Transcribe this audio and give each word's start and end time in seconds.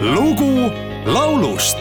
lugu 0.00 0.70
laulust 1.06 1.78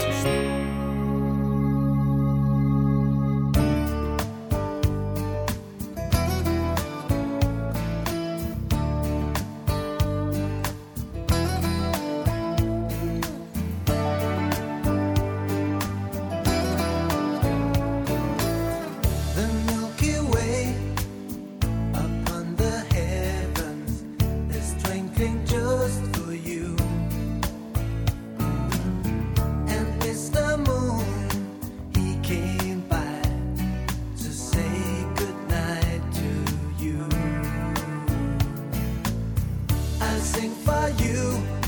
dancing 40.17 40.49
for 40.65 40.89
you. 41.03 41.66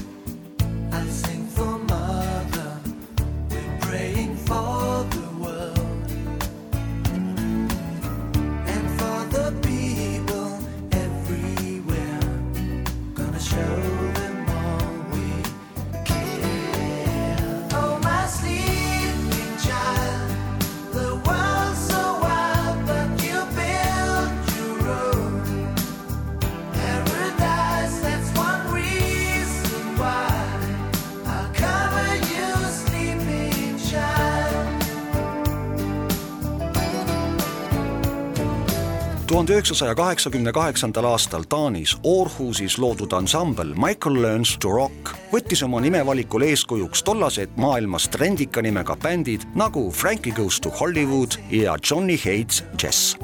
Tuhande 39.29 39.53
üheksasaja 39.53 39.95
kaheksakümne 39.95 40.51
kaheksandal 40.51 41.05
aastal 41.05 41.43
Taanis 41.49 41.97
Aarhusis 42.05 42.77
loodud 42.77 43.11
ansambel 43.11 43.67
Michael 43.67 44.21
Learns 44.21 44.55
to 44.57 44.71
Rock 44.73 45.11
võttis 45.29 45.61
oma 45.65 45.77
nimevalikul 45.85 46.47
eeskujuks 46.47 47.03
tollased 47.05 47.53
maailmas 47.61 48.09
trendika 48.09 48.63
nimega 48.65 48.97
bändid 48.97 49.45
nagu 49.53 49.85
Frankie 49.91 50.33
Goes 50.33 50.57
to 50.59 50.73
Hollywood 50.79 51.37
ja 51.51 51.77
Johnny 51.91 52.17
Hates 52.17 52.63
Jazz. 52.83 53.15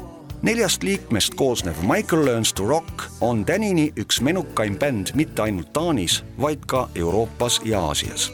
Neljast 0.46 0.86
liikmest 0.86 1.34
koosnev 1.34 1.82
Michael 1.82 2.24
Learns 2.24 2.54
to 2.54 2.68
Rock 2.70 3.10
on 3.20 3.44
tänini 3.44 3.90
üks 3.98 4.22
menukaim 4.22 4.78
bänd 4.78 5.10
mitte 5.14 5.42
ainult 5.42 5.72
Taanis, 5.72 6.22
vaid 6.38 6.70
ka 6.70 6.88
Euroopas 6.94 7.60
ja 7.64 7.82
Aasias 7.82 8.30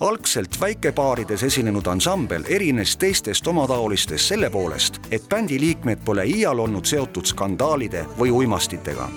algselt 0.00 0.60
väikebaarides 0.60 1.42
esinenud 1.42 1.86
ansambel 1.86 2.44
erines 2.48 2.96
teistest 2.96 3.46
omataolistest 3.46 4.24
selle 4.24 4.50
poolest, 4.50 5.00
et 5.10 5.28
bändi 5.28 5.60
liikmed 5.60 6.04
pole 6.04 6.24
iial 6.24 6.58
olnud 6.58 6.84
seotud 6.84 7.26
skandaalide 7.26 8.06
või 8.18 8.30
uimastitega. 8.30 9.08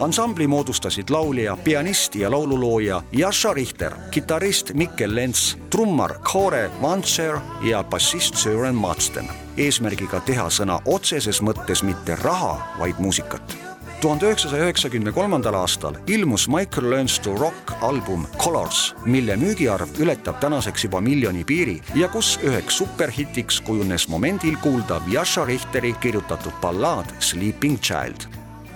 ansambli 0.00 0.46
moodustasid 0.46 1.10
laulja, 1.10 1.56
pianist 1.56 2.14
ja 2.14 2.30
laululooja 2.30 3.02
Jasša 3.12 3.52
Richter, 3.54 3.92
kitarrist 4.10 4.72
Mikkel 4.74 5.14
Lents, 5.14 5.58
trummar 5.70 6.18
Kåre 6.32 6.70
Vantser 6.82 7.38
ja 7.62 7.84
bassist 7.84 8.34
Sören 8.34 8.74
Madsten, 8.74 9.28
eesmärgiga 9.56 10.20
teha 10.20 10.48
sõna 10.50 10.80
otseses 10.84 11.42
mõttes 11.42 11.82
mitte 11.82 12.16
raha, 12.16 12.56
vaid 12.78 12.98
muusikat 12.98 13.71
tuhande 14.02 14.26
üheksasaja 14.26 14.64
üheksakümne 14.64 15.12
kolmandal 15.14 15.54
aastal 15.54 15.94
ilmus 16.06 16.48
Michael 16.48 16.90
Learns 16.90 17.18
to 17.18 17.36
Rock 17.38 17.72
album 17.80 18.26
Colors, 18.38 18.94
mille 19.04 19.36
müügiarv 19.36 19.88
ületab 19.98 20.40
tänaseks 20.40 20.84
juba 20.84 21.00
miljoni 21.00 21.44
piiri 21.44 21.78
ja 21.94 22.08
kus 22.08 22.34
üheks 22.42 22.82
superhitiks 22.82 23.60
kujunes 23.60 24.08
momendil 24.08 24.58
kuuldav 24.62 25.06
Jascha 25.08 25.44
Richteri 25.46 25.92
kirjutatud 25.92 26.58
ballaad 26.62 27.14
Sleeping 27.20 27.78
Child. 27.80 28.26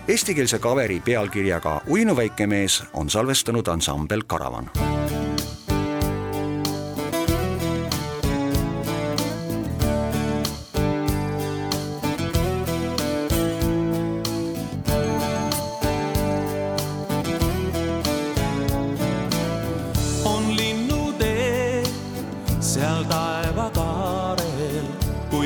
Eestikeelse 0.09 0.59
kaveri 0.59 1.01
pealkirjaga 1.01 1.81
Uinu 1.91 2.17
väike 2.17 2.47
mees 2.47 2.83
on 2.95 3.11
salvestanud 3.11 3.67
ansambel 3.67 4.23
Karavan 4.27 4.71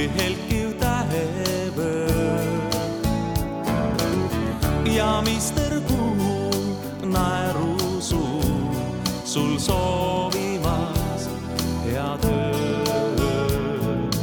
kui 0.01 0.11
helkiv 0.23 0.73
tähevöö. 0.79 2.09
ja 4.97 5.23
Mister 5.25 5.81
Kuu 5.81 6.51
naerusuu 7.05 8.43
sul 9.25 9.59
soovimas 9.59 11.29
head 11.85 12.25
ööd. 12.25 14.17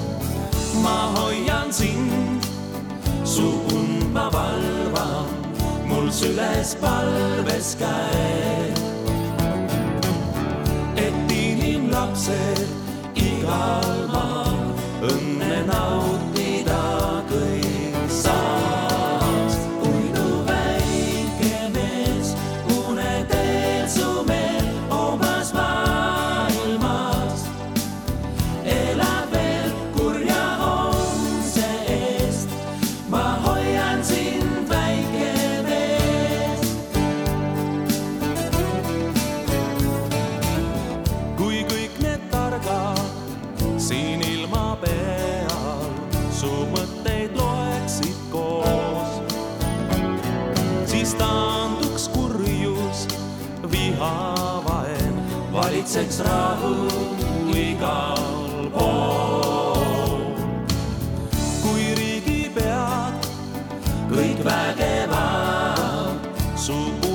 ma 0.82 1.14
hoian 1.16 1.74
sind, 1.74 2.44
su 3.24 3.62
und 3.76 4.14
ma 4.14 4.32
valvan, 4.34 5.30
mul 5.86 6.12
süles 6.12 6.76
palves 6.82 7.78
käed 7.80 8.78
et 10.96 11.32
inimlapsed 11.32 12.66
igal 13.16 14.08
maal 14.14 14.47
kui 41.48 41.62
kõik 41.64 41.94
need 42.04 42.24
targad 42.28 42.98
siin 43.80 44.20
ilma 44.20 44.74
peal 44.82 45.86
su 46.36 46.50
mõtteid 46.74 47.38
loeksid 47.40 48.18
koos, 48.34 49.14
siis 50.92 51.16
taanduks 51.16 52.10
kurjus, 52.12 53.06
viha, 53.72 54.12
vaen, 54.68 55.24
valitseks 55.56 56.20
rahu 56.28 56.76
igal 57.56 58.68
pool. 58.76 60.20
kui 61.64 61.92
riigipead 62.04 63.32
kõik 64.12 64.44
vägevad 64.52 66.32
su 66.60 67.07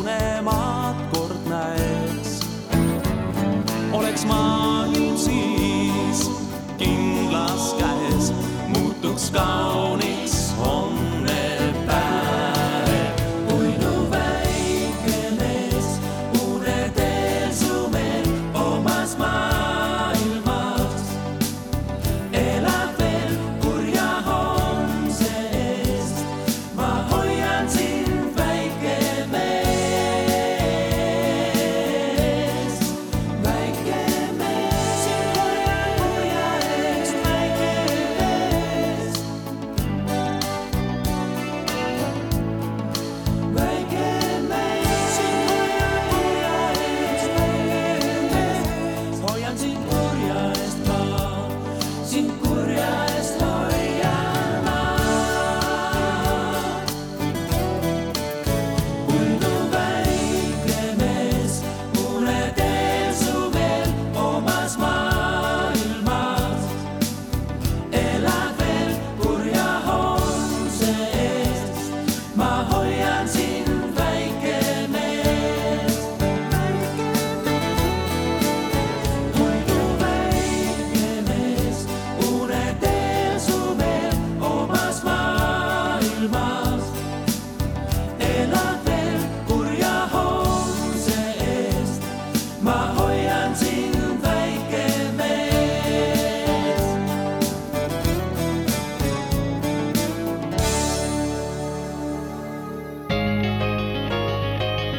sky. 9.32 9.61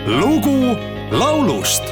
Lugu 0.08 0.76
laulust 1.12 1.84